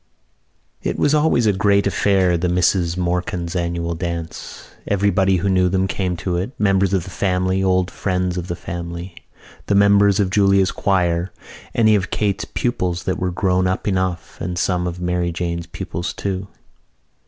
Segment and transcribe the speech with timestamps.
[0.81, 4.69] It was always a great affair, the Misses Morkan's annual dance.
[4.87, 8.55] Everybody who knew them came to it, members of the family, old friends of the
[8.55, 9.13] family,
[9.67, 11.31] the members of Julia's choir,
[11.75, 15.67] any of Kate's pupils that were grown up enough, and even some of Mary Jane's
[15.67, 16.47] pupils too.